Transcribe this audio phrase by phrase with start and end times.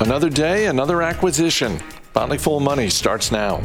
[0.00, 1.80] Another day, another acquisition.
[2.14, 3.56] Motley Fool Money starts now.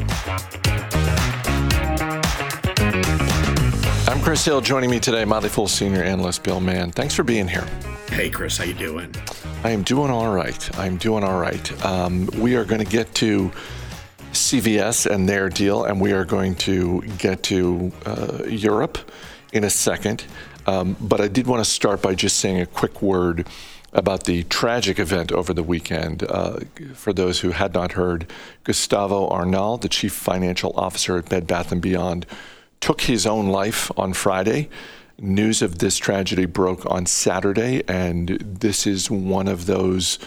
[4.08, 4.62] I'm Chris Hill.
[4.62, 6.92] Joining me today, Motley Fool Senior Analyst Bill Mann.
[6.92, 7.68] Thanks for being here.
[8.10, 9.14] Hey, Chris, how you doing?
[9.66, 10.80] I am doing all right.
[10.80, 11.86] I'm doing all right.
[11.86, 13.52] Um, we are going to get to
[14.32, 18.98] CVS and their deal, and we are going to get to uh, Europe
[19.52, 20.24] in a second.
[20.70, 23.48] Um, but I did want to start by just saying a quick word
[23.92, 26.24] about the tragic event over the weekend.
[26.30, 26.60] Uh,
[26.94, 28.28] for those who had not heard,
[28.64, 32.28] Gustavo Arnal, the chief financial officer at Bed Bath & Beyond,
[32.82, 34.70] took his own life on Friday.
[35.18, 40.20] News of this tragedy broke on Saturday, and this is one of those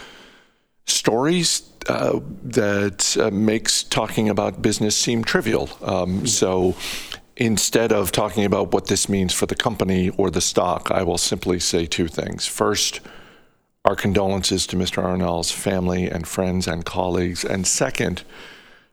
[0.85, 5.69] stories uh, that uh, makes talking about business seem trivial.
[5.81, 6.75] Um, so
[7.35, 11.17] instead of talking about what this means for the company or the stock, I will
[11.17, 12.47] simply say two things.
[12.47, 13.01] First,
[13.85, 15.03] our condolences to Mr.
[15.03, 17.43] Arnal's family and friends and colleagues.
[17.43, 18.23] And second,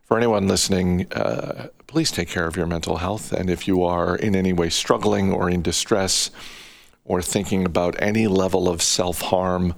[0.02, 3.32] for anyone listening, uh, please take care of your mental health.
[3.32, 6.30] And if you are in any way struggling or in distress
[7.04, 9.74] or thinking about any level of self harm,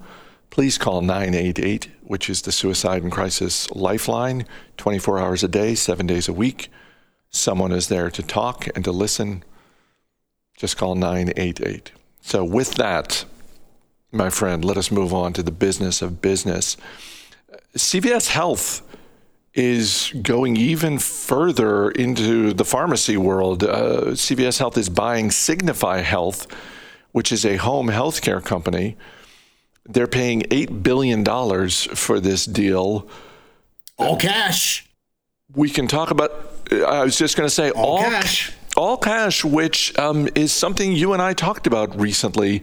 [0.49, 4.47] please call 988, which is the Suicide and Crisis Lifeline,
[4.79, 6.71] 24 hours a day, seven days a week.
[7.33, 9.43] Someone is there to talk and to listen.
[10.57, 11.93] Just call 988.
[12.21, 13.25] So, with that,
[14.13, 16.77] my friend, let us move on to the business of business.
[17.75, 18.83] CVS Health
[19.55, 23.65] is going even further into the pharmacy world.
[23.65, 26.47] Uh, CVS Health is buying Signify Health,
[27.13, 28.97] which is a home healthcare company.
[29.85, 31.25] They're paying $8 billion
[31.95, 33.09] for this deal.
[33.99, 34.89] All cash.
[35.55, 39.45] We can talk about, I was just going to say, all, all cash all cash,
[39.45, 42.63] which um, is something you and I talked about recently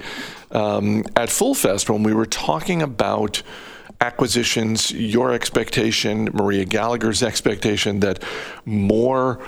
[0.52, 3.43] um, at Fool Fest when we were talking about
[4.02, 8.23] acquisitions, your expectation, Maria Gallagher's expectation that
[8.65, 9.39] more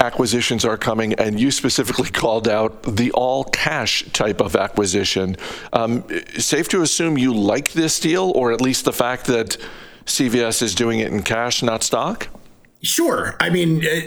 [0.00, 5.36] acquisitions are coming, and you specifically called out the all cash type of acquisition.
[5.72, 6.04] Um,
[6.38, 9.56] safe to assume you like this deal, or at least the fact that
[10.06, 12.28] CVS is doing it in cash, not stock?
[12.82, 13.34] Sure.
[13.40, 14.00] I mean, uh,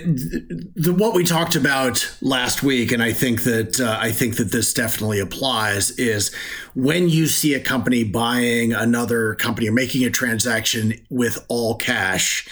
[0.76, 4.52] the, what we talked about last week, and I think that uh, I think that
[4.52, 6.34] this definitely applies, is
[6.74, 12.48] when you see a company buying another company or making a transaction with all cash,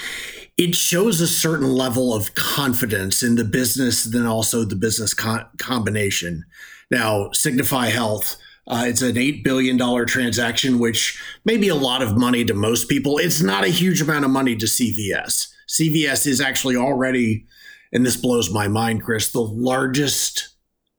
[0.58, 5.48] it shows a certain level of confidence in the business, then also the business con-
[5.58, 6.44] combination.
[6.92, 8.36] Now, Signify Health.
[8.68, 12.88] Uh, it's an $8 billion transaction, which may be a lot of money to most
[12.88, 13.18] people.
[13.18, 15.48] It's not a huge amount of money to CVS.
[15.70, 17.46] CVS is actually already,
[17.94, 20.50] and this blows my mind, Chris, the largest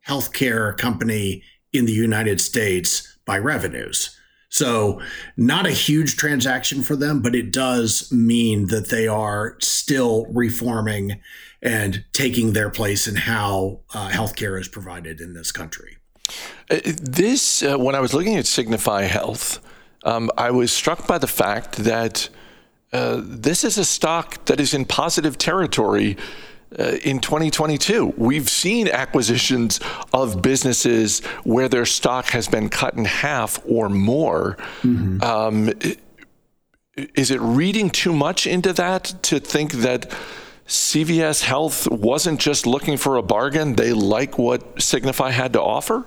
[0.07, 1.43] healthcare company
[1.73, 4.17] in the United States by revenues.
[4.53, 5.01] So,
[5.37, 11.21] not a huge transaction for them, but it does mean that they are still reforming
[11.63, 15.99] and taking their place in how uh, healthcare is provided in this country.
[16.69, 19.61] Uh, this, uh, when I was looking at Signify Health,
[20.03, 22.29] um, I was struck by the fact that
[22.93, 26.17] uh, this is a stock that is in positive territory
[26.79, 28.15] uh, in 2022.
[28.17, 29.81] We've seen acquisitions
[30.13, 34.57] of businesses where their stock has been cut in half or more.
[34.83, 35.23] Mm-hmm.
[35.23, 35.73] Um,
[37.15, 40.11] is it reading too much into that to think that
[40.67, 43.75] CVS Health wasn't just looking for a bargain?
[43.75, 46.05] They like what Signify had to offer?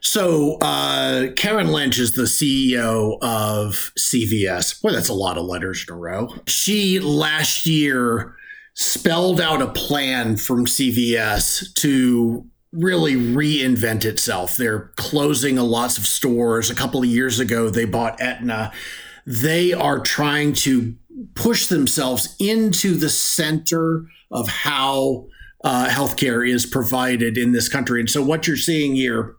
[0.00, 4.80] So uh, Karen Lynch is the CEO of CVS.
[4.82, 6.34] Boy, that's a lot of letters in a row.
[6.46, 8.34] She last year
[8.74, 14.56] spelled out a plan from CVS to really reinvent itself.
[14.56, 16.70] They're closing a lots of stores.
[16.70, 18.72] A couple of years ago, they bought Aetna.
[19.26, 20.96] They are trying to
[21.34, 25.26] push themselves into the center of how
[25.62, 28.00] uh, healthcare is provided in this country.
[28.00, 29.36] And so, what you're seeing here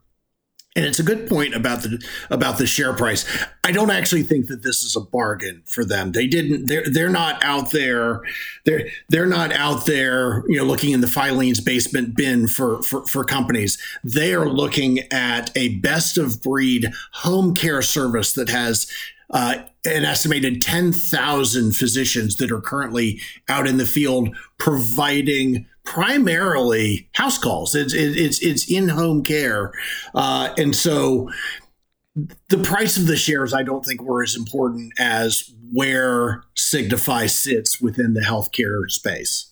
[0.75, 3.25] and it's a good point about the about the share price.
[3.63, 6.13] I don't actually think that this is a bargain for them.
[6.13, 6.65] They didn't.
[6.65, 8.21] They're they're not out there.
[8.65, 10.44] They're they're not out there.
[10.47, 13.77] You know, looking in the Filene's basement bin for for, for companies.
[14.03, 18.92] They are looking at a best of breed home care service that has
[19.30, 19.56] uh,
[19.86, 23.19] an estimated 10,000 physicians that are currently
[23.50, 27.75] out in the field providing primarily house calls.
[27.75, 29.71] It's it's it's in home care,
[30.13, 31.30] uh, and so
[32.50, 37.81] the price of the shares I don't think were as important as where Signify sits
[37.81, 39.51] within the healthcare space.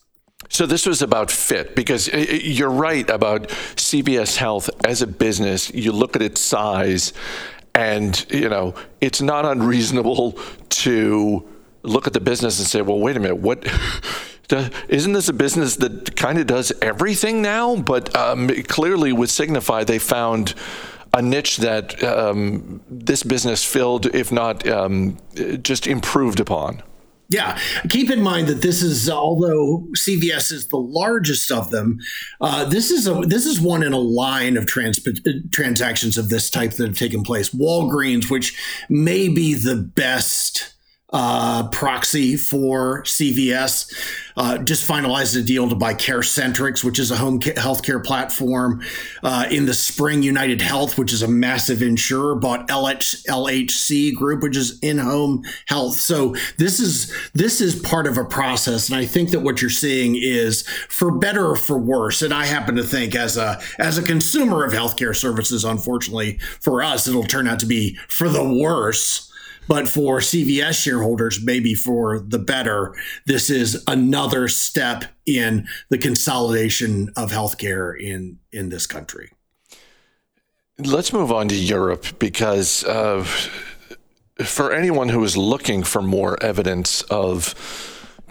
[0.49, 5.07] So this was about fit because uh, uh, you're right about CVS Health as a
[5.07, 5.71] business.
[5.73, 7.13] You look at its size,
[7.75, 10.37] and you know it's not unreasonable
[10.69, 11.47] to
[11.83, 13.65] look at the business and say, "Well, wait a minute, what?"
[14.87, 17.75] Isn't this a business that kind of does everything now?
[17.75, 20.53] But um, clearly, with Signify, they found
[21.13, 25.17] a niche that um, this business filled, if not um,
[25.61, 26.83] just improved upon.
[27.31, 27.57] Yeah,
[27.89, 31.99] keep in mind that this is although CVS is the largest of them,
[32.41, 34.99] uh, this is a this is one in a line of trans-
[35.51, 37.49] transactions of this type that have taken place.
[37.51, 38.59] Walgreens, which
[38.89, 40.73] may be the best
[41.11, 43.93] uh, proxy for CVS.
[44.37, 48.81] Uh, just finalized a deal to buy CareCentrix, which is a home healthcare platform.
[49.21, 54.41] Uh, in the spring, United Health, which is a massive insurer, bought LH, LHC Group,
[54.41, 55.95] which is in-home health.
[55.95, 59.69] So this is this is part of a process, and I think that what you're
[59.69, 62.21] seeing is for better or for worse.
[62.21, 66.81] And I happen to think, as a as a consumer of healthcare services, unfortunately for
[66.81, 69.30] us, it'll turn out to be for the worse
[69.71, 72.93] but for CVS shareholders, maybe for the better,
[73.25, 79.31] this is another step in the consolidation of healthcare in, in this country.
[80.77, 83.23] Let's move on to Europe because uh,
[84.43, 87.55] for anyone who is looking for more evidence of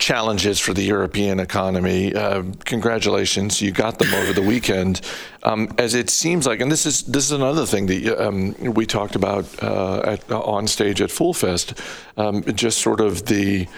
[0.01, 2.13] challenges for the European economy.
[2.15, 5.03] Uh, congratulations, you got them over the weekend.
[5.45, 8.87] Um, as it seems like, and this is this is another thing that um, we
[8.87, 11.79] talked about uh, at, uh, on stage at Foolfest,
[12.17, 13.69] um, just sort of the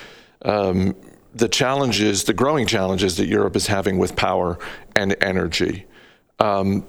[0.42, 0.94] um,
[1.34, 4.58] the challenges, the growing challenges that Europe is having with power
[4.96, 5.86] and energy.
[6.38, 6.84] Um,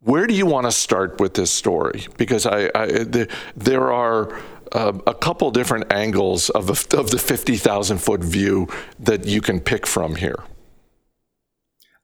[0.00, 2.06] where do you want to start with this story?
[2.16, 4.40] Because I, I the, there are
[4.72, 8.68] uh, a couple different angles of, a, of the 50,000 foot view
[8.98, 10.44] that you can pick from here.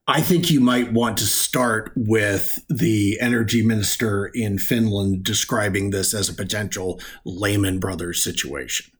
[0.07, 6.13] I think you might want to start with the energy minister in Finland describing this
[6.13, 8.91] as a potential Lehman Brothers situation.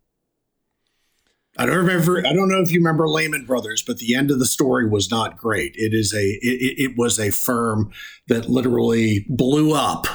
[1.57, 2.19] I don't remember.
[2.19, 5.09] I don't know if you remember Lehman Brothers, but the end of the story was
[5.09, 5.73] not great.
[5.75, 6.23] It is a.
[6.41, 7.91] It, it was a firm
[8.27, 10.07] that literally blew up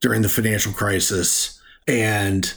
[0.00, 1.59] during the financial crisis
[1.90, 2.54] and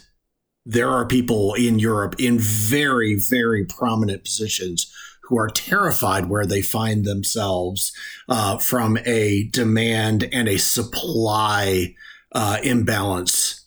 [0.66, 4.94] there are people in Europe in very, very prominent positions
[5.24, 7.92] who are terrified where they find themselves
[8.30, 11.96] uh, from a demand and a supply
[12.34, 13.66] uh, imbalance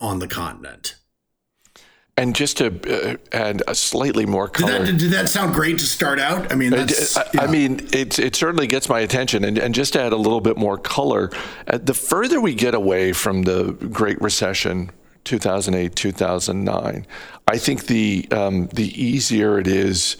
[0.00, 0.96] on the continent.
[2.16, 5.78] And just to uh, add a slightly more color, did that, did that, sound great
[5.78, 6.52] to start out?
[6.52, 7.40] I mean, I, yeah.
[7.40, 9.42] I, mean, it it certainly gets my attention.
[9.42, 11.30] And, and just to add a little bit more color,
[11.66, 14.92] uh, the further we get away from the Great Recession
[15.24, 17.06] 2008, 2009.
[17.46, 20.16] I think the um, the easier it is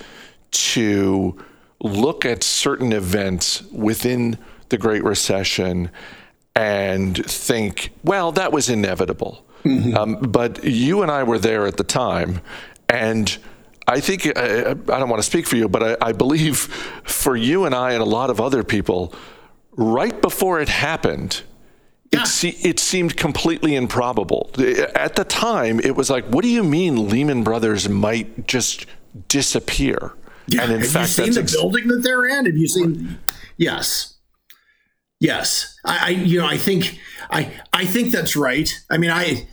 [0.50, 1.36] to
[1.80, 5.90] look at certain events within the Great Recession
[6.56, 9.44] and think, well, that was inevitable.
[9.64, 9.96] Mm-hmm.
[9.96, 12.40] Um, but you and I were there at the time,
[12.88, 13.36] and
[13.88, 16.58] I think I, I don't want to speak for you, but I, I believe
[17.04, 19.14] for you and I and a lot of other people,
[19.72, 21.42] right before it happened,
[22.14, 22.22] yeah.
[22.22, 24.50] It, se- it, seemed completely improbable.
[24.94, 28.87] At the time, it was like, what do you mean Lehman Brothers might just
[29.28, 30.12] disappear?
[30.46, 30.62] Yeah.
[30.62, 32.46] And in Have fact, you seen the ex- building that they're in?
[32.46, 33.19] Have you seen?
[33.56, 34.14] Yes.
[35.20, 35.78] Yes.
[35.84, 36.99] I, I, you know, I think,
[37.31, 38.71] I, I think that's right.
[38.90, 39.47] I mean, I,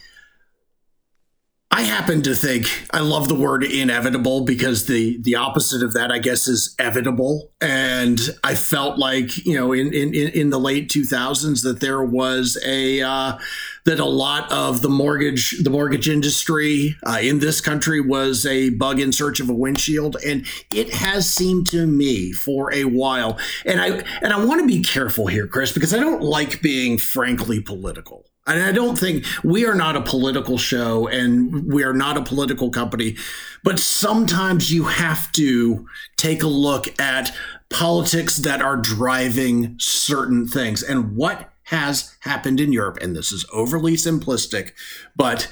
[1.74, 6.12] I happen to think I love the word inevitable because the the opposite of that,
[6.12, 7.44] I guess, is evitable.
[7.62, 12.04] And I felt like you know in in in the late two thousands that there
[12.04, 13.38] was a uh,
[13.86, 18.72] that a lot of the mortgage the mortgage industry uh, in this country was a
[18.72, 23.40] bug in search of a windshield, and it has seemed to me for a while.
[23.66, 26.98] And I and I want to be careful here, Chris, because I don't like being
[26.98, 28.26] frankly political.
[28.48, 32.24] And I don't think we are not a political show and we are not a
[32.24, 33.16] political company,
[33.64, 37.32] but sometimes you have to take a look at
[37.70, 42.98] politics that are driving certain things and what has happened in Europe.
[43.00, 44.72] And this is overly simplistic,
[45.16, 45.48] but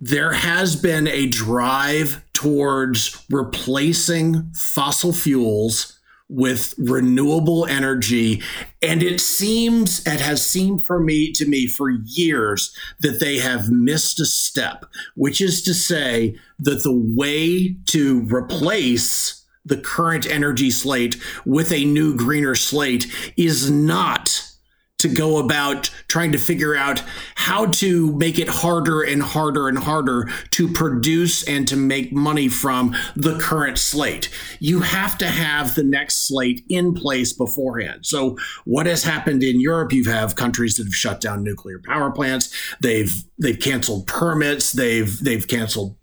[0.00, 5.91] there has been a drive towards replacing fossil fuels
[6.32, 8.42] with renewable energy
[8.80, 13.70] and it seems it has seemed for me to me for years that they have
[13.70, 20.70] missed a step which is to say that the way to replace the current energy
[20.70, 24.51] slate with a new greener slate is not
[25.02, 27.02] to go about trying to figure out
[27.34, 32.48] how to make it harder and harder and harder to produce and to make money
[32.48, 34.28] from the current slate.
[34.60, 38.06] You have to have the next slate in place beforehand.
[38.06, 39.92] So, what has happened in Europe?
[39.92, 42.54] You have countries that have shut down nuclear power plants.
[42.80, 44.72] They've they've canceled permits.
[44.72, 45.96] They've they've canceled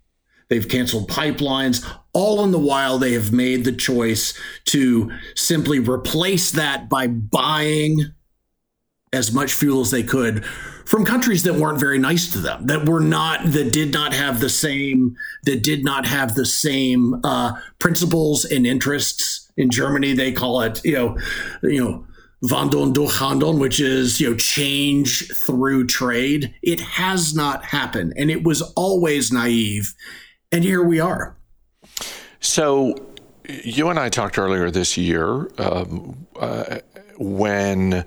[0.50, 1.88] They've canceled pipelines.
[2.12, 4.34] All in the while, they have made the choice
[4.66, 8.12] to simply replace that by buying
[9.12, 10.44] as much fuel as they could
[10.90, 14.40] from countries that weren't very nice to them, that were not, that did not have
[14.40, 19.50] the same, that did not have the same uh, principles and interests.
[19.56, 21.18] In Germany, they call it, you know,
[21.62, 22.06] you know,
[22.42, 26.54] Wandeln durch Handeln, which is you know change through trade.
[26.62, 29.94] It has not happened, and it was always naive.
[30.50, 31.36] And here we are.
[32.40, 32.94] So,
[33.46, 36.78] you and I talked earlier this year um, uh,
[37.18, 38.06] when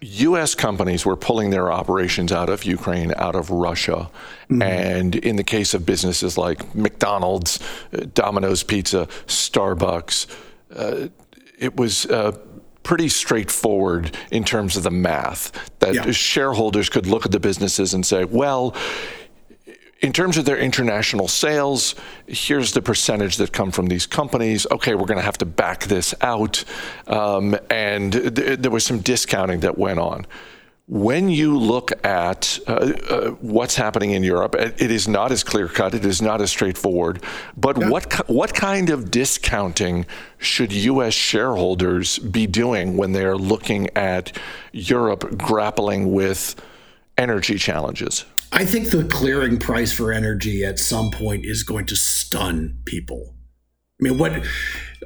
[0.00, 0.54] U.S.
[0.54, 4.10] companies were pulling their operations out of Ukraine, out of Russia.
[4.50, 4.62] Mm-hmm.
[4.62, 7.58] And in the case of businesses like McDonald's,
[7.92, 10.26] uh, Domino's Pizza, Starbucks,
[10.74, 11.08] uh,
[11.58, 12.36] it was uh,
[12.82, 16.10] pretty straightforward in terms of the math that yeah.
[16.10, 18.74] shareholders could look at the businesses and say, well,
[20.00, 21.94] in terms of their international sales,
[22.26, 24.66] here's the percentage that come from these companies.
[24.70, 26.64] Okay, we're going to have to back this out.
[27.06, 30.26] Um, and th- there was some discounting that went on.
[30.88, 35.66] When you look at uh, uh, what's happening in Europe, it is not as clear
[35.66, 35.94] cut.
[35.94, 37.24] It is not as straightforward.
[37.56, 37.88] But yeah.
[37.88, 40.06] what what kind of discounting
[40.38, 41.12] should U.S.
[41.12, 44.38] shareholders be doing when they are looking at
[44.70, 46.54] Europe grappling with
[47.18, 48.24] energy challenges?
[48.52, 53.34] I think the clearing price for energy at some point is going to stun people.
[54.00, 54.46] I mean, what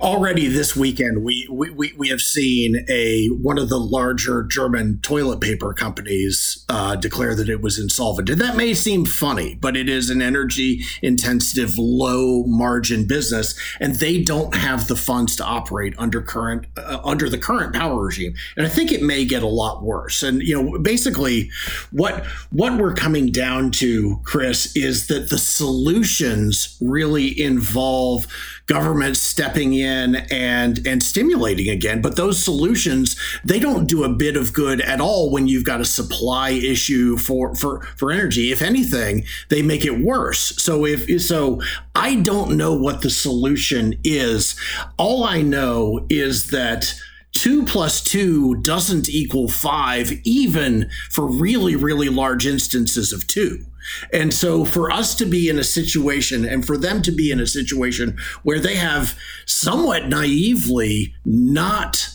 [0.01, 5.41] already this weekend we, we we have seen a one of the larger German toilet
[5.41, 9.89] paper companies uh, declare that it was insolvent, and that may seem funny, but it
[9.89, 15.95] is an energy intensive, low margin business, and they don't have the funds to operate
[15.99, 19.49] under current uh, under the current power regime, and I think it may get a
[19.49, 20.23] lot worse.
[20.23, 21.51] And you know, basically,
[21.91, 28.27] what what we're coming down to, Chris, is that the solutions really involve
[28.71, 32.01] government stepping in and and stimulating again.
[32.01, 35.81] But those solutions they don't do a bit of good at all when you've got
[35.81, 38.53] a supply issue for for for energy.
[38.53, 40.55] If anything they make it worse.
[40.63, 41.61] So if so
[41.97, 44.55] i don't know what the solution is.
[44.97, 46.95] All i know is that
[47.33, 53.67] two plus two doesn't equal five, even for really, really large instances of two.
[54.13, 57.41] And so for us to be in a situation and for them to be in
[57.41, 62.09] a situation where they have somewhat naively not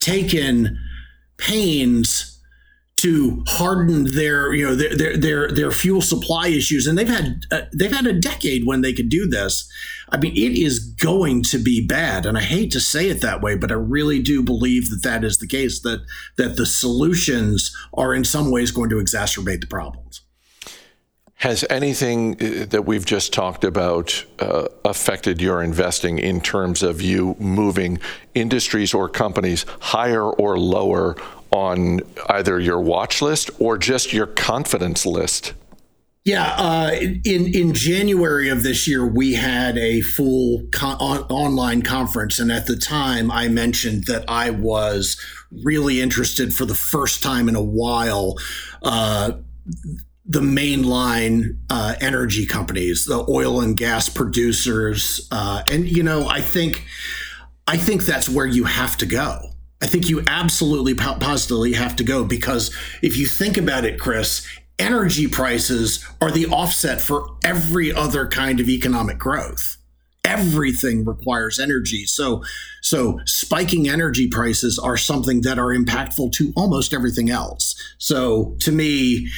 [0.00, 0.78] taken
[1.36, 2.38] pains
[2.98, 7.42] to harden their you know their their their, their fuel supply issues and they've had
[7.52, 9.70] uh, they've had a decade when they could do this.
[10.08, 13.40] I mean it is going to be bad and i hate to say it that
[13.40, 16.00] way but i really do believe that that is the case that
[16.36, 20.22] that the solutions are in some ways going to exacerbate the problems
[21.38, 27.00] has anything uh, that we've just talked about uh, affected your investing in terms of
[27.00, 27.98] you moving
[28.34, 31.16] industries or companies higher or lower
[31.50, 35.54] on either your watch list or just your confidence list?
[36.24, 36.90] Yeah, uh,
[37.24, 42.52] in in January of this year, we had a full con- on- online conference, and
[42.52, 45.16] at the time, I mentioned that I was
[45.50, 48.36] really interested for the first time in a while.
[48.82, 49.32] Uh,
[50.28, 56.42] the mainline uh, energy companies, the oil and gas producers, uh, and you know, I
[56.42, 56.84] think,
[57.66, 59.40] I think that's where you have to go.
[59.80, 64.46] I think you absolutely positively have to go because if you think about it, Chris,
[64.78, 69.76] energy prices are the offset for every other kind of economic growth.
[70.24, 72.04] Everything requires energy.
[72.04, 72.44] So,
[72.82, 77.80] so spiking energy prices are something that are impactful to almost everything else.
[77.98, 79.28] So, to me,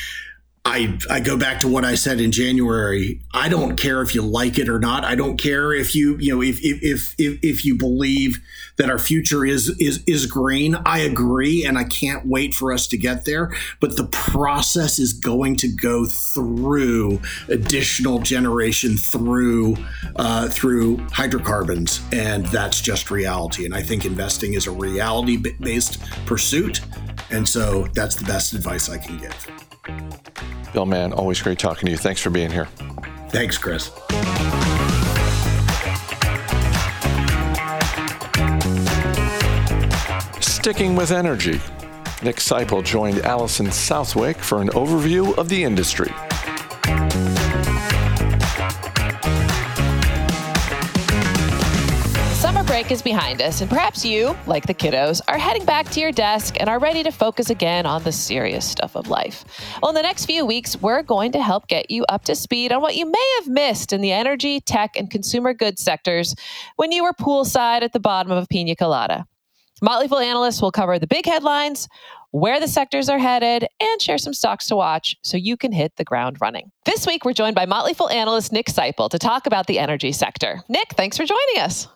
[0.64, 3.22] I, I go back to what I said in January.
[3.32, 5.04] I don't care if you like it or not.
[5.04, 8.40] I don't care if you you know if if if if you believe
[8.76, 10.76] that our future is is is green.
[10.84, 13.56] I agree, and I can't wait for us to get there.
[13.80, 19.76] But the process is going to go through additional generation through
[20.16, 23.64] uh, through hydrocarbons, and that's just reality.
[23.64, 26.82] And I think investing is a reality based pursuit,
[27.30, 29.69] and so that's the best advice I can give.
[30.72, 31.96] Bill Mann, always great talking to you.
[31.96, 32.66] Thanks for being here.
[33.30, 33.90] Thanks, Chris.
[40.40, 41.60] Sticking with energy.
[42.22, 46.12] Nick Sciple joined Allison Southwick for an overview of the industry.
[52.90, 56.56] Is behind us, and perhaps you, like the kiddos, are heading back to your desk
[56.58, 59.44] and are ready to focus again on the serious stuff of life.
[59.82, 62.72] Well, in the next few weeks, we're going to help get you up to speed
[62.72, 66.34] on what you may have missed in the energy, tech, and consumer goods sectors
[66.76, 69.26] when you were poolside at the bottom of a pina colada.
[69.82, 71.88] Motley Fool analysts will cover the big headlines,
[72.32, 75.96] where the sectors are headed, and share some stocks to watch so you can hit
[75.96, 76.70] the ground running.
[76.84, 80.12] This week, we're joined by Motley Fool analyst Nick Sciple to talk about the energy
[80.12, 80.62] sector.
[80.68, 81.88] Nick, thanks for joining us.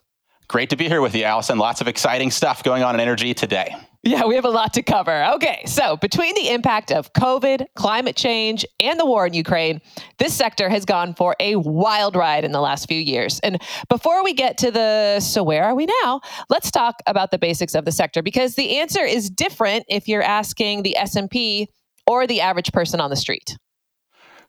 [0.49, 1.59] Great to be here with you, Allison.
[1.59, 3.75] Lots of exciting stuff going on in energy today.
[4.07, 5.25] Yeah, we have a lot to cover.
[5.37, 9.81] Okay, so between the impact of COVID, climate change, and the war in Ukraine,
[10.19, 13.41] this sector has gone for a wild ride in the last few years.
[13.41, 16.21] And before we get to the so where are we now,
[16.51, 20.23] let's talk about the basics of the sector because the answer is different if you're
[20.23, 21.71] asking the S&P
[22.07, 23.57] or the average person on the street.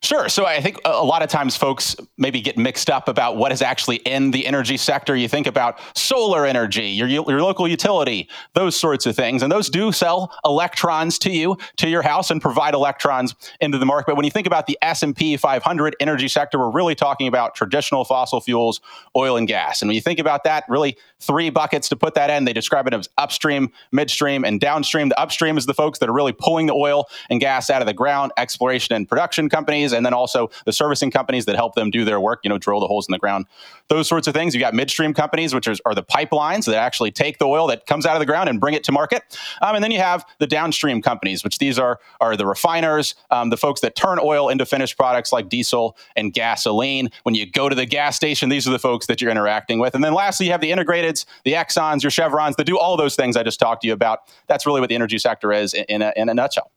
[0.06, 0.30] Sure.
[0.30, 3.64] So I think a lot of times folks maybe get mixed up about what is
[3.64, 5.16] actually in the energy sector.
[5.16, 9.42] You think about solar energy, your, your local utility, those sorts of things.
[9.42, 13.86] And those do sell electrons to you, to your house, and provide electrons into the
[13.88, 14.06] market.
[14.06, 18.06] But when you think about the S&P 500 energy sector, we're really talking about traditional
[18.06, 18.82] fossil fuels,
[19.16, 19.82] oil and gas.
[19.82, 22.46] And when you think about that, really three buckets to put that in.
[22.46, 25.10] They describe it as upstream, midstream, and downstream.
[25.10, 27.88] The upstream is the folks that are really pulling the oil and gas out of
[27.88, 31.90] the ground, exploration and production companies, and then also the servicing companies that help them
[31.90, 33.46] do their work, you know, drill the holes in the ground,
[33.88, 34.54] those sorts of things.
[34.54, 37.86] You got midstream companies, which are, are the pipelines that actually take the oil that
[37.86, 39.24] comes out of the ground and bring it to market.
[39.62, 43.50] Um, and then you have the downstream companies, which these are, are the refiners, um,
[43.50, 47.10] the folks that turn oil into finished products like diesel and gasoline.
[47.24, 49.96] When you go to the gas station, these are the folks that you're interacting with.
[49.96, 51.05] And then lastly, you have the integrated
[51.44, 54.22] the Exxons, your Chevrons, that do all those things I just talked to you about.
[54.48, 56.72] That's really what the energy sector is in a, in a nutshell.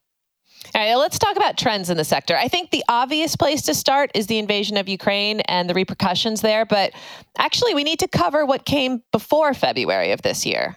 [0.74, 2.36] All right, let's talk about trends in the sector.
[2.36, 6.40] I think the obvious place to start is the invasion of Ukraine and the repercussions
[6.40, 6.92] there, but
[7.38, 10.76] actually, we need to cover what came before February of this year.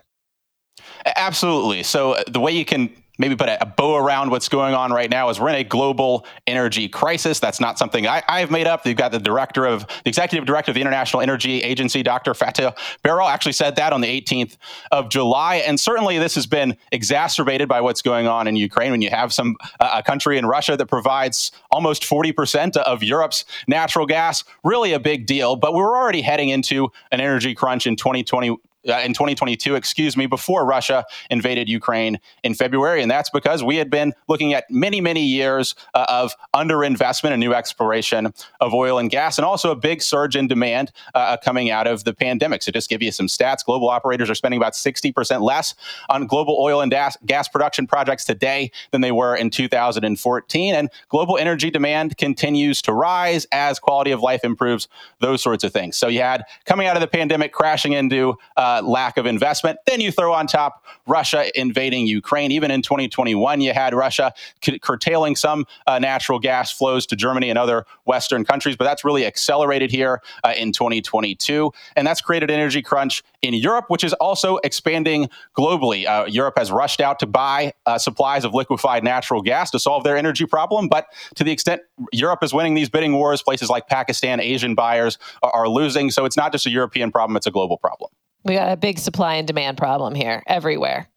[1.15, 1.84] Absolutely.
[1.84, 2.89] So, uh, the way you can
[3.22, 5.63] maybe put a, a, bow around what's going on right now is we're in a
[5.63, 7.40] global energy crisis.
[7.40, 8.86] That's not something I, have made up.
[8.86, 12.34] You've got the director of the executive director of the International Energy Agency, Dr.
[12.34, 14.58] Fatih Birol, actually said that on the 18th
[14.91, 15.58] of July.
[15.58, 18.91] And certainly this has been exacerbated by what's going on in Ukraine.
[18.91, 23.45] When you have some uh, a country in Russia that provides almost 40% of Europe's
[23.67, 25.56] natural gas, really a big deal.
[25.56, 30.26] But we're already heading into an energy crunch in 2020 uh, in 2022, excuse me,
[30.26, 33.02] before Russia invaded Ukraine in February.
[33.02, 37.39] And that's because we had been looking at many, many years uh, of underinvestment and
[37.39, 41.70] new exploration of oil and gas, and also a big surge in demand uh, coming
[41.70, 42.63] out of the pandemic.
[42.63, 45.76] So, just give you some stats global operators are spending about 60% less
[46.10, 50.76] on global oil and gas, gas production projects today than they were in 2014.
[50.76, 54.88] And global energy demand continues to rise as quality of life improves,
[55.20, 55.98] those sorts of things.
[55.98, 59.79] So, you had coming out of the pandemic crashing into uh, uh, lack of investment.
[59.86, 62.51] Then you throw on top Russia invading Ukraine.
[62.51, 64.34] Even in 2021, you had Russia
[64.81, 69.25] curtailing some uh, natural gas flows to Germany and other Western countries, but that's really
[69.25, 71.71] accelerated here uh, in 2022.
[71.95, 76.07] And that's created an energy crunch in Europe, which is also expanding globally.
[76.07, 80.03] Uh, Europe has rushed out to buy uh, supplies of liquefied natural gas to solve
[80.03, 80.88] their energy problem.
[80.88, 81.81] But to the extent
[82.13, 86.12] Europe is winning these bidding wars, places like Pakistan, Asian buyers are, are losing.
[86.12, 88.12] So it's not just a European problem, it's a global problem.
[88.43, 91.11] We got a big supply and demand problem here everywhere.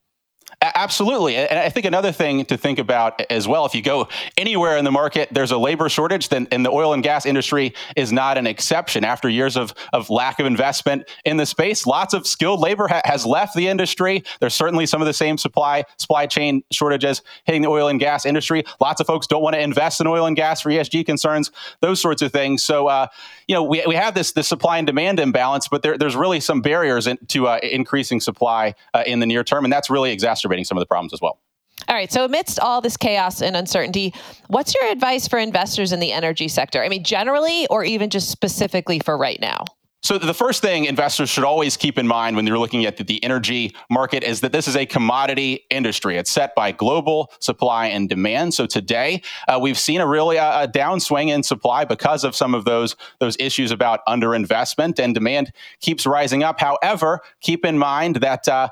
[0.62, 1.36] Absolutely.
[1.36, 4.84] And I think another thing to think about as well, if you go anywhere in
[4.84, 8.38] the market, there's a labor shortage, then and the oil and gas industry is not
[8.38, 9.04] an exception.
[9.04, 13.02] After years of, of lack of investment in the space, lots of skilled labor ha-
[13.04, 14.22] has left the industry.
[14.40, 18.26] There's certainly some of the same supply supply chain shortages hitting the oil and gas
[18.26, 18.64] industry.
[18.80, 22.00] Lots of folks don't want to invest in oil and gas for ESG concerns, those
[22.00, 22.64] sorts of things.
[22.64, 23.08] So, uh,
[23.48, 26.40] you know, we, we have this, this supply and demand imbalance, but there, there's really
[26.40, 30.12] some barriers in, to uh, increasing supply uh, in the near term, and that's really
[30.44, 31.40] exacerbating some of the problems as well.
[31.88, 32.10] All right.
[32.10, 34.14] So, amidst all this chaos and uncertainty,
[34.46, 36.82] what's your advice for investors in the energy sector?
[36.82, 39.64] I mean, generally, or even just specifically for right now?
[40.04, 43.24] So the first thing investors should always keep in mind when you're looking at the,
[43.24, 46.18] energy market is that this is a commodity industry.
[46.18, 48.52] It's set by global supply and demand.
[48.52, 52.54] So today uh, we've seen a really uh, a downswing in supply because of some
[52.54, 56.60] of those those issues about underinvestment and demand keeps rising up.
[56.60, 58.46] However, keep in mind that.
[58.46, 58.68] Uh,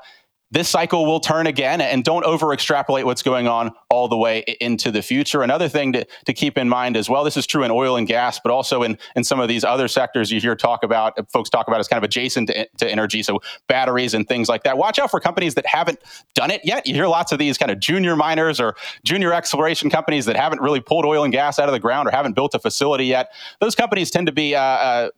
[0.53, 4.43] this cycle will turn again and don't over extrapolate what's going on all the way
[4.61, 5.41] into the future.
[5.41, 8.07] Another thing to, to keep in mind as well, this is true in oil and
[8.07, 11.49] gas, but also in, in some of these other sectors you hear talk about, folks
[11.49, 13.23] talk about as kind of adjacent to, to energy.
[13.23, 14.77] So batteries and things like that.
[14.77, 15.97] Watch out for companies that haven't
[16.35, 16.85] done it yet.
[16.85, 20.61] You hear lots of these kind of junior miners or junior exploration companies that haven't
[20.61, 23.33] really pulled oil and gas out of the ground or haven't built a facility yet.
[23.59, 25.09] Those companies tend to be uh, uh,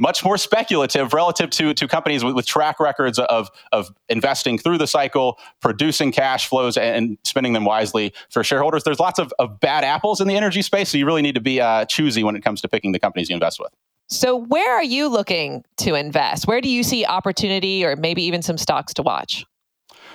[0.00, 4.78] much more speculative relative to, to companies with, with, track records of, of investing through
[4.78, 8.82] the cycle, producing cash flows, and, spending them wisely for shareholders.
[8.82, 11.40] There's lots of, of bad apples in the energy space, so you really need to
[11.40, 13.70] be uh, choosy when it comes to picking the companies you invest with.
[14.08, 16.48] So, where are you looking to invest?
[16.48, 19.44] Where do you see opportunity or maybe even some stocks to watch?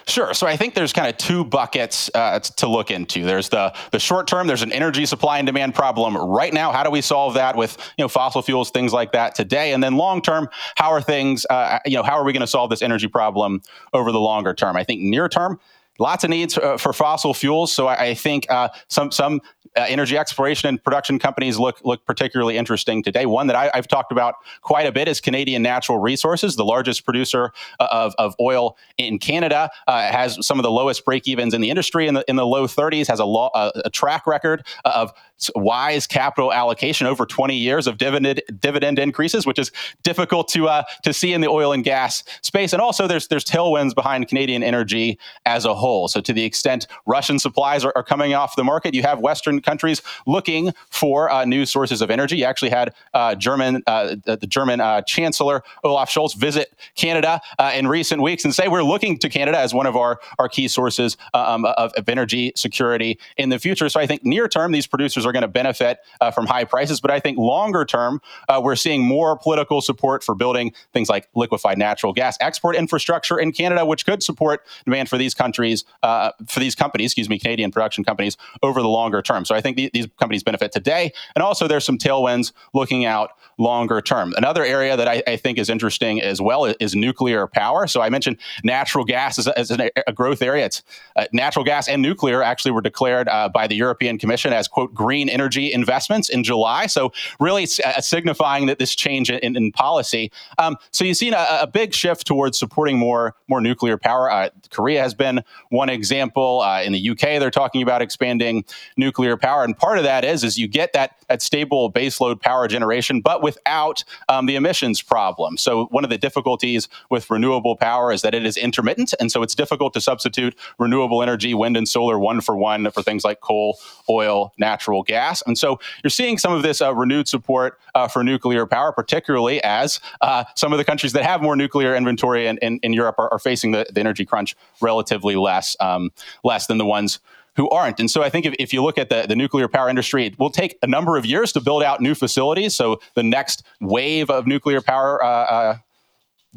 [0.07, 0.35] Sure.
[0.35, 3.25] So I think there's kind of two buckets uh, to look into.
[3.25, 4.45] There's the the short term.
[4.45, 6.71] There's an energy supply and demand problem right now.
[6.71, 9.73] How do we solve that with you know fossil fuels, things like that today?
[9.73, 11.45] And then long term, how are things?
[11.49, 13.63] Uh, you know, how are we going to solve this energy problem
[13.93, 14.75] over the longer term?
[14.75, 15.59] I think near term
[15.99, 17.71] lots of needs uh, for fossil fuels.
[17.71, 19.41] So I, I think uh, some some
[19.75, 23.25] uh, energy exploration and production companies look look particularly interesting today.
[23.25, 27.03] One that I, have talked about quite a bit is Canadian Natural Resources, the largest
[27.03, 31.53] producer uh, of, of oil in Canada, uh, has some of the lowest break evens
[31.53, 33.07] in the industry in the in the low 30s.
[33.07, 35.13] Has a, lo- a track record of
[35.55, 39.71] wise capital allocation over 20 years of dividend dividend increases, which is
[40.03, 42.71] difficult to uh, to see in the oil and gas space.
[42.71, 45.84] And also, there's there's tailwinds behind Canadian energy as a whole.
[46.07, 49.61] So, to the extent Russian supplies are, are coming off the market, you have Western
[49.61, 52.37] countries looking for uh, new sources of energy.
[52.37, 57.71] You actually had uh, German uh, the German uh, Chancellor Olaf Scholz visit Canada uh,
[57.75, 60.67] in recent weeks and say we're looking to Canada as one of our our key
[60.67, 63.87] sources um, of, of energy security in the future.
[63.89, 66.99] So, I think near term, these producers are going to benefit uh, from high prices.
[66.99, 71.29] But I think longer term, uh, we're seeing more political support for building things like
[71.35, 76.31] liquefied natural gas export infrastructure in Canada, which could support demand for these countries, uh,
[76.47, 79.43] for these companies, excuse me, Canadian production companies over the longer term.
[79.43, 81.11] So I think th- these companies benefit today.
[81.35, 84.33] And also there's some tailwinds looking out longer term.
[84.37, 87.87] Another area that I, I think is interesting as well is, nuclear power.
[87.87, 90.65] So I mentioned natural gas as, a, as a, a growth area.
[90.65, 90.81] It's
[91.17, 94.93] uh, natural gas and nuclear actually were declared uh, by the European Commission as quote
[94.93, 96.87] green green energy investments in July.
[96.87, 100.31] So really uh, signifying that this change in, in policy.
[100.57, 104.31] Um, so you've seen a, a, big shift towards supporting more more nuclear power.
[104.31, 106.61] Uh, Korea has been one example.
[106.61, 108.65] Uh, in the UK, they're talking about expanding
[108.97, 112.67] nuclear power, and part of that is is you get that that stable baseload power
[112.67, 115.57] generation, but without um, the emissions problem.
[115.57, 119.41] So one of the difficulties with renewable power is that it is intermittent, and so
[119.43, 123.41] it's difficult to substitute renewable energy, wind and solar, one for one for things like
[123.41, 123.77] coal,
[124.09, 125.41] oil, natural gas.
[125.45, 129.63] And so you're seeing some of this uh, renewed support uh, for nuclear power, particularly
[129.63, 133.15] as uh, some of the countries that have more nuclear inventory in, in, in Europe
[133.17, 136.11] are, are, facing the, the, energy crunch relatively less, um,
[136.43, 137.19] less than the ones
[137.55, 137.99] who aren't.
[137.99, 140.37] And so I think if, if you look at the, the nuclear power industry, it
[140.37, 142.75] will take a number of years to build out new facilities.
[142.75, 145.77] So the next wave of nuclear power uh, uh,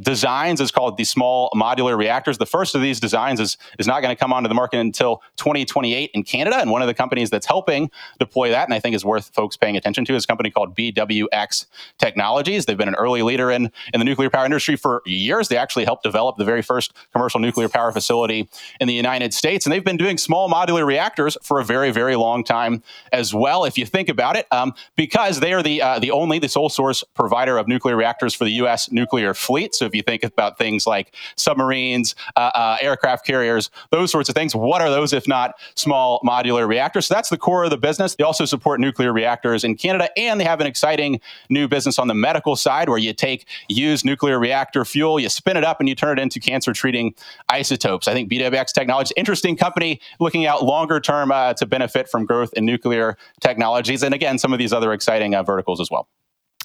[0.01, 2.39] designs is called the small modular reactors.
[2.39, 5.23] The first of these designs is, is not going to come onto the market until
[5.37, 6.59] 2028 in Canada.
[6.59, 9.57] And one of the companies that's helping deploy that, and I think is worth folks
[9.57, 11.67] paying attention to, is a company called BWX
[11.99, 12.67] Technologies.
[12.67, 15.49] They've been an early leader in, in the nuclear power industry for years.
[15.49, 18.49] They actually helped develop the very first commercial nuclear power facility
[18.81, 19.67] in the United States.
[19.67, 22.83] And they've been doing small modular reactors for a very, very long time
[23.13, 26.39] as well, if you think about it, um, because they are the, uh, the only,
[26.39, 28.91] the sole source provider of nuclear reactors for the U.S.
[28.91, 29.75] nuclear fleet.
[29.75, 34.35] So if you think about things like submarines, uh, uh, aircraft carriers, those sorts of
[34.35, 37.07] things, what are those if not small modular reactors?
[37.07, 38.15] So that's the core of the business.
[38.15, 42.09] They also support nuclear reactors in Canada, and they have an exciting new business on
[42.09, 45.89] the medical side where you take used nuclear reactor fuel, you spin it up, and
[45.89, 47.15] you turn it into cancer treating
[47.49, 48.09] isotopes.
[48.09, 52.53] I think BWX Technology, interesting company looking out longer term uh, to benefit from growth
[52.55, 54.03] in nuclear technologies.
[54.03, 56.09] And again, some of these other exciting uh, verticals as well.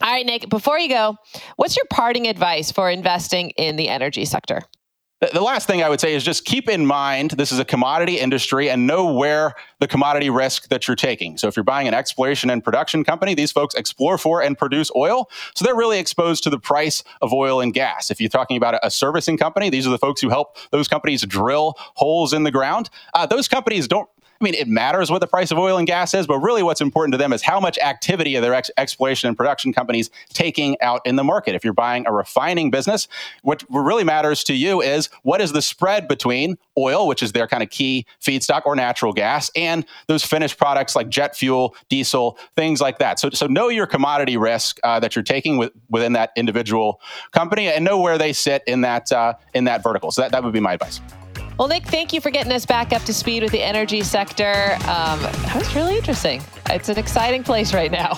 [0.02, 1.18] All right, Nick, before you go,
[1.56, 4.62] what's your parting advice for investing in the energy sector?
[5.32, 8.20] The last thing I would say is just keep in mind this is a commodity
[8.20, 11.38] industry and know where the commodity risk that you're taking.
[11.38, 14.92] So if you're buying an exploration and production company, these folks explore for and produce
[14.98, 15.30] oil.
[15.56, 18.12] So they're really exposed to the price of oil and gas.
[18.12, 21.22] If you're talking about a servicing company, these are the folks who help those companies
[21.26, 22.90] drill holes in the ground.
[23.14, 24.10] Uh, those companies don't
[24.44, 26.82] I mean, it matters what the price of oil and gas is, but really what's
[26.82, 30.76] important to them is how much activity are their ex- exploration and production companies taking
[30.82, 31.56] out in the market.
[31.56, 33.08] If you're buying a refining business,
[33.44, 37.48] what really matters to you is what is the spread between oil, which is their
[37.48, 42.38] kind of key feedstock, or natural gas, and those finished products like jet fuel, diesel,
[42.58, 43.20] things like that.
[43.20, 47.00] So, so know your commodity risk uh, that you're taking with, within that individual
[47.32, 50.12] company, and know where they sit in that uh, in that vertical.
[50.12, 51.00] So that, that would be my advice.
[51.60, 54.76] Well, Nick, thank you for getting us back up to speed with the energy sector.
[54.88, 56.42] Um, that was really interesting.
[56.70, 58.14] It's an exciting place right now.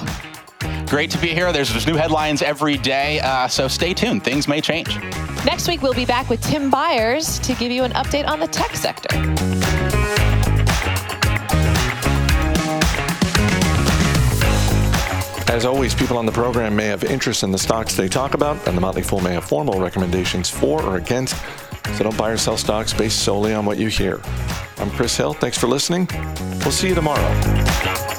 [0.88, 1.52] Great to be here.
[1.52, 4.24] There's, there's new headlines every day, uh, so stay tuned.
[4.24, 4.98] Things may change.
[5.46, 8.48] Next week, we'll be back with Tim Beyers to give you an update on the
[8.48, 9.10] tech sector.
[15.52, 18.68] As always, people on the program may have interest in the stocks they talk about,
[18.68, 21.36] and the Motley Fool may have formal recommendations for or against
[21.96, 24.20] so don't buy or sell stocks based solely on what you hear.
[24.78, 25.34] I'm Chris Hill.
[25.34, 26.08] Thanks for listening.
[26.62, 28.15] We'll see you tomorrow.